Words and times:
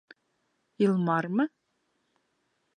Илмармы? 0.83 1.45